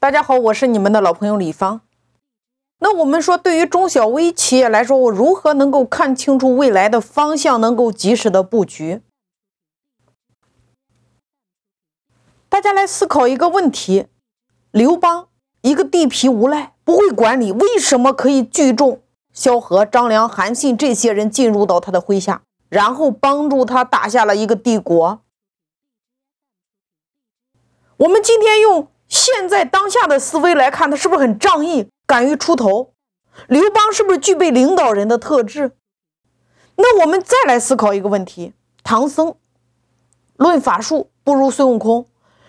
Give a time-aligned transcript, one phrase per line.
[0.00, 1.80] 大家好，我是你们的老朋友李芳。
[2.78, 9.02] 那我们说，对于中小微企业来说，我如何能够看清楚未来的方向，能够及时的布局？
[12.48, 14.06] 大家来思考一个问题：
[14.70, 15.26] 刘邦
[15.62, 19.02] 一个地痞无赖，不会管理，为什么可以聚众
[19.32, 25.20] 萧何、张良、韩信这些人进入到他的麾下，然后帮助他打下了一个帝国？
[27.96, 28.88] 我们今天用。
[29.08, 32.92] 现在当下的思维来看，他是不是很仗义、敢于出头？
[33.46, 35.72] 刘邦是不是具备领导人的特质？
[36.76, 38.52] 那我们再来思考一个问题：
[38.84, 39.34] 唐僧
[40.36, 42.06] 论法术不如孙悟空，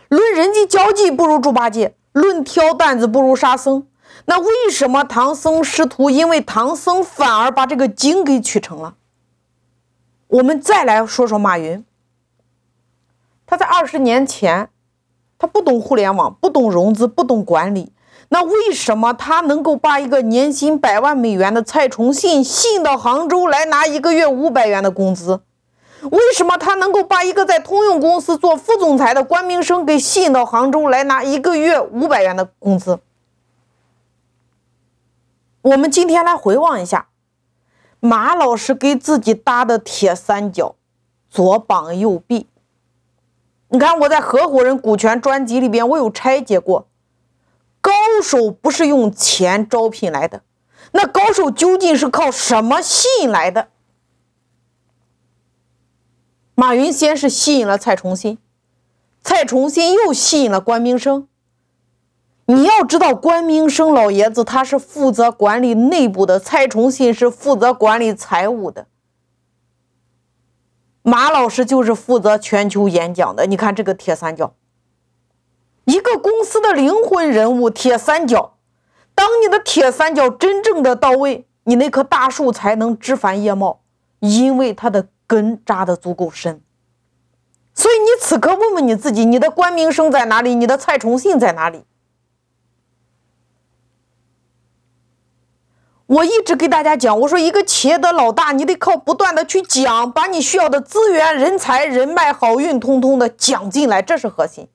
[0.09, 3.87] 论人际交际不如猪八戒，论挑担子不如沙僧。
[4.25, 6.09] 那为什么唐僧师徒？
[6.09, 8.95] 因为唐僧反而把这个经给取成了。
[10.27, 11.85] 我们再来说说马云，
[13.45, 14.69] 他在二十年前。
[15.39, 17.91] 他不懂互联网，不懂融资，不懂管理。
[18.27, 25.39] 那为什么他能够把一个年薪百万美元的蔡崇信吸引到杭州来拿一个月五百元的工资？
[26.03, 32.99] 为什么他能够把一个在通用公司做副总裁的关明生给吸引到杭州来拿一个月五百元的工资？
[35.61, 37.07] 我们今天来回望一下，
[37.99, 40.75] 马老师给自己搭的铁三角，
[41.29, 42.47] 左膀右臂。
[43.71, 46.87] 你看，我在合伙人股权专辑里边，我有拆解过，
[47.81, 47.91] 高
[48.23, 50.41] 手不是用钱招聘来的，
[50.91, 53.67] 那高手究竟是靠什么吸引来的？
[56.55, 58.37] 马云先是吸引了蔡崇信，
[59.21, 61.27] 蔡崇信又吸引了关明生。
[62.47, 68.87] 你要知道，关明生老爷子他是负责管理内部的，蔡崇信是负责管理财务的。
[71.09, 73.47] 马老师就是负责全球演讲的。
[73.47, 74.53] 你看这个铁三角，
[75.85, 78.57] 一个公司的灵魂人物，铁三角。
[79.15, 83.81] 当你的铁三角真正的到位，你那棵大树才能枝繁叶茂，
[84.19, 86.61] 因为它的根扎的足够深。
[87.73, 90.53] 所以你此刻问问你自己，你的关明生在哪里？
[90.53, 91.85] 你的蔡崇信在哪里？
[96.09, 104.67] 我一直给大家讲，我说一个企业的老大，你得靠不断的去讲，把你需要的资源、人才、人脉、好运，通通的讲进来，这是核心。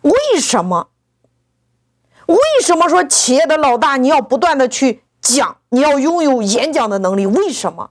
[0.00, 0.88] 为什么？
[2.24, 7.26] 为什么说企业的老大你要不断的去讲，你要拥有演讲的能力？
[7.26, 7.90] 为什么？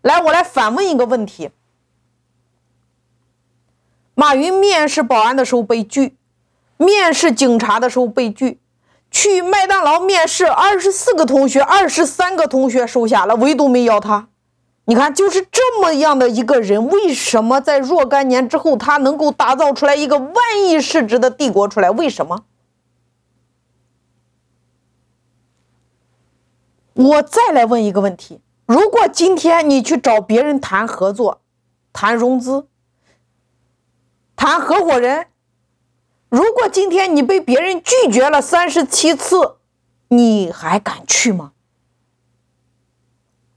[0.00, 1.50] 来，我来反问一个问题：
[4.14, 6.16] 马云面试保安的时候被拒，
[6.76, 8.60] 面试警察的时候被拒。
[9.12, 14.28] 去麦当劳面试，二十四个同学，二十三个同学收下了，唯独没要他。
[14.86, 20.34] 你看，就是这么样的一个人，为什么在若干年之后，他能够打造出来一个万
[20.66, 21.90] 亿市值的帝国出来？
[21.90, 22.44] 为什么？
[26.94, 31.40] 我再来问一个问题：如果今天你去找别人谈合作、
[31.92, 32.66] 谈融资、
[34.34, 35.26] 谈合伙人？
[36.32, 39.56] 如果今天你被别人拒绝了三十七次，
[40.08, 41.52] 你还敢去吗？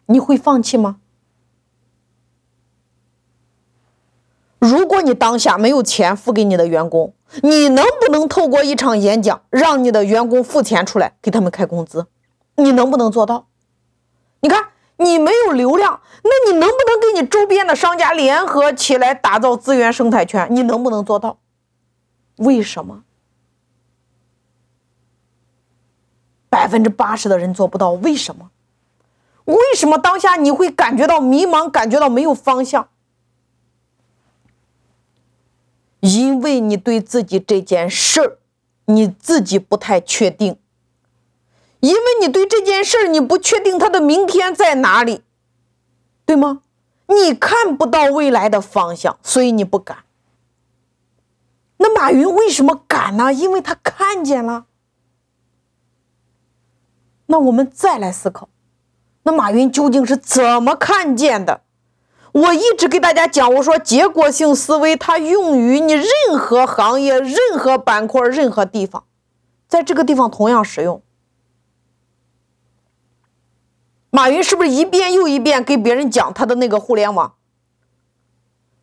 [0.08, 0.98] 你会放弃吗？
[4.60, 7.14] 如果你当下没有钱付给你的员工，
[7.44, 12.08] 你能不能透过一场演讲让你的员工付钱出来给他们开工资？
[12.58, 13.48] 你能不能做到？
[14.42, 20.46] 你看，你没有流量，那你能不能跟你周边的商家联合起来打造资源生态圈？
[20.52, 21.38] 你能不能做到？
[22.38, 23.04] 为什么
[26.50, 27.92] 百分之八十的人做不到？
[27.92, 28.52] 为什么？
[29.46, 32.90] 为什么当下你会感觉到迷茫，感觉到没有方向？
[36.00, 38.38] 因为你对自己这件事儿，
[38.86, 40.58] 你自己不太确定。
[41.80, 45.24] 因为你对这件事儿，你不确定它的明天在哪里，
[46.26, 46.62] 对吗？
[47.08, 50.05] 你看不到未来的方向，所以你不敢。
[51.78, 53.34] 那马云为什么敢呢？
[53.34, 54.66] 因为他看见了。
[57.28, 58.50] 那我们再来思考，
[59.24, 61.62] 那马云究竟是怎么看见的？
[62.32, 66.06] 我一直给大家讲，我说结果性思维它用于你任
[66.38, 69.06] 何行业、任何板块、任何地方，
[69.68, 71.02] 在这个地方同样使用。
[74.12, 77.36] 马云是不是一遍又一遍给别人讲他的那个互联网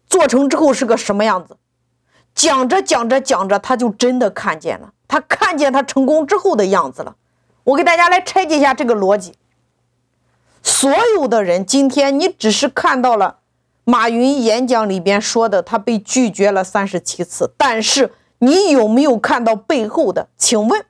[0.06, 1.56] 做成之后是个什么样子？
[2.34, 7.17] 讲着讲着讲着，他就真的看见了，他看见他成功之后的样子了。
[7.64, 9.34] 我给大家来拆解一下这个逻辑。
[10.62, 13.38] 所有的人，今天你只是看到了
[13.84, 20.29] 马云演讲里边说的他被拒绝了三十七次，但是你有没有看到背后的？
[20.37, 20.84] 请问，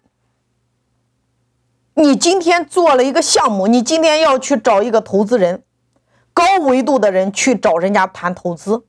[1.95, 5.63] 你今天做了一个项目，你今天要去找一个投资人，
[6.33, 8.85] 高维度的人去找人家谈投资，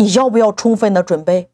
[0.00, 1.50] 你要不要充分的准备？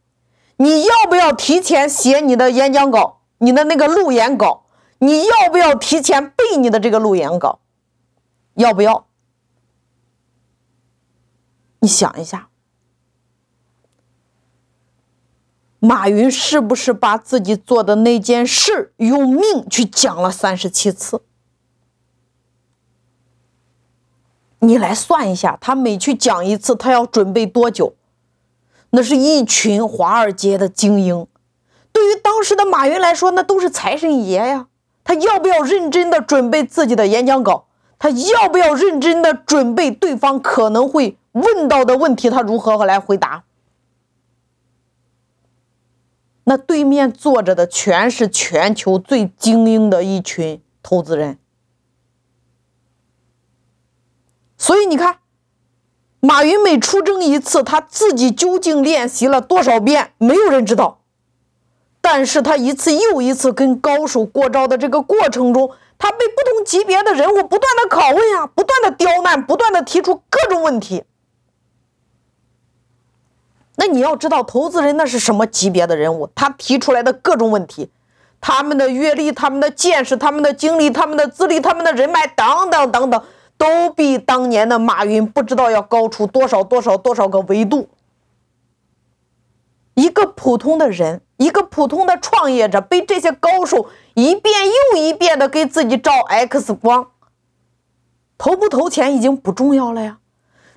[0.58, 3.22] 你要不要提前写你的演讲稿？
[3.38, 4.62] 你的那个路演稿？
[4.98, 7.58] 你要不要提前背你的这个路演稿？
[8.54, 9.08] 要不要？
[11.80, 12.48] 你想一下。
[15.80, 21.20] 马云是不是把自己做的那件事用命去讲了三十七次？
[24.60, 27.94] 你来算一下，他每去讲一次，他要准备多久？
[28.96, 31.26] 那是一群华尔街的精英，
[31.92, 34.68] 对于当时的马云来说，那都是财神爷呀。
[35.04, 37.66] 他要不要认真的准备自己的演讲稿？
[37.98, 42.30] 他要不要认真的准备对方可能会问到的问题？
[42.30, 43.44] 他如何来回答？
[46.44, 51.38] 那对面坐着的全是全球最精英的一群投资人，
[54.56, 55.18] 所以你看，
[56.26, 60.98] 马云每出征一次，他自己究竟练习了多少遍，没有人知道。
[62.00, 71.04] 但是他一次又一次跟高手过招的这个过程中，他被不同级别的人物不断的拷问啊，不断的刁难，不断的提出各种问题。
[73.76, 76.28] 那你要知道，投资人那是什么级别的人物？
[76.34, 77.88] 他提出来的各种问题，
[78.40, 83.22] 他们的阅历、他们的见识、他们的经历、他们的资历、他们的人脉等等等等，
[83.58, 87.88] 都比当年的马云不知道要高出多少多少多少个维度。
[89.94, 94.54] 一个普通的人，一个普通的创业者，被这些高手一遍
[94.92, 97.12] 又一遍的给自己照 X 光，
[98.36, 100.18] 投不投钱已经不重要了呀，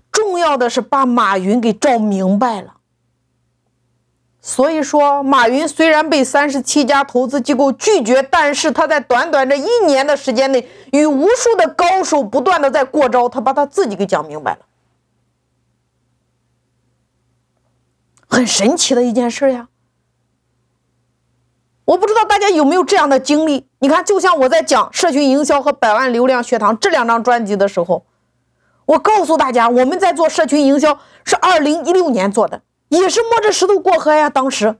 [0.09, 2.78] 重要的是把马云给照明白了。
[4.41, 14.59] 所以说，马云虽然被三十七家投资机构拒绝，但是他在短短这一年的时间内，与无数的高手不断的在过招，他把他自己给讲明白了，
[18.27, 19.68] 很神奇的一件事呀。
[21.83, 23.68] 我不知道大家有没有这样的经历？
[23.80, 28.06] 你看，就像我在讲社群营销和百万流量学堂这两张专辑的时候，
[28.86, 32.62] 我告诉大家，我们在做社群营销是二零一六年做的。
[32.89, 34.30] 也是摸着石头过河呀！
[34.30, 34.75] 当时，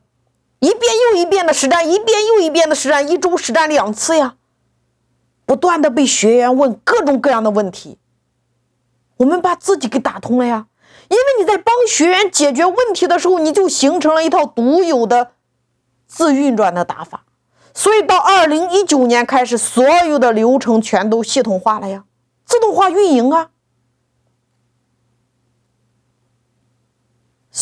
[0.60, 0.82] 一遍
[1.14, 4.36] 又一遍的实战，一遍又一遍的实战，一周实战两次呀，
[5.46, 7.98] 不断的被学员问各种各样的问题，
[9.18, 10.68] 我们把自己给打通了呀。
[11.08, 15.32] 因为你在帮学员解决问题的时候，你就形成了一套独有的
[16.08, 17.24] 自运转的打法，
[17.74, 22.04] 所以到二零一九年开始，所有的流程全都系统化了呀，
[22.46, 23.50] 自动化运营啊。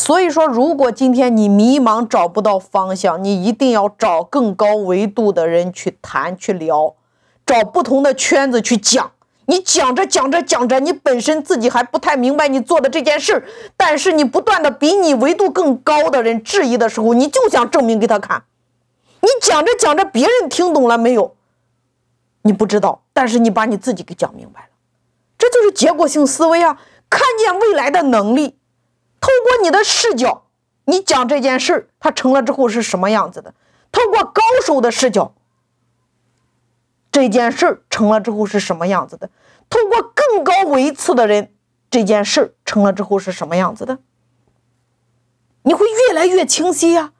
[0.07, 6.95] 所以说，如果今天你迷茫找不到方向，你一定要找更高维度的人去谈去聊，
[7.45, 9.11] 找不同的圈子去讲。
[9.47, 13.43] 你讲着讲着讲着，你本身自己还不太明白你做的这件事，
[13.75, 18.43] 但是你不断的比你维度更高的人质疑的时候，你就想证明给他看。
[19.19, 21.35] 你讲着讲着，别人听懂了没有？
[22.43, 24.69] 你不知道，但是你把你自己给讲明白了，
[25.37, 28.55] 这就是结果性思维啊，看见未来的能力。
[29.19, 30.43] 透过你的视角，
[30.85, 33.53] 你讲这件事儿，它成了之后是什么样子的？
[33.91, 35.33] 透过高手的视角，
[37.11, 39.29] 这件事儿成了之后是什么样子的？
[39.69, 41.51] 透过更高维次的人，
[41.89, 43.99] 这件事儿成了之后是什么样子的？
[45.63, 47.11] 你会越来越清晰呀，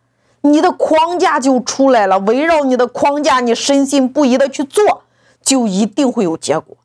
[0.42, 2.20] 你的框架就出来了。
[2.20, 5.04] 围绕你的框架，你深信不疑的去做，
[5.42, 6.77] 就一定会有结果。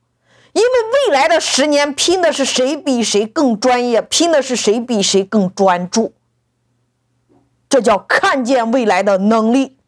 [0.52, 0.68] 因为
[1.08, 6.12] 未来的十年拼的是谁比谁更专业，拼的是谁比谁更专注，
[7.68, 9.78] 这叫看见未来的能力。